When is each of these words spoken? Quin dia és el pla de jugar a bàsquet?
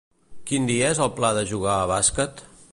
Quin 0.51 0.65
dia 0.71 0.87
és 0.95 1.03
el 1.05 1.13
pla 1.19 1.31
de 1.41 1.45
jugar 1.53 1.75
a 1.83 1.87
bàsquet? 1.95 2.47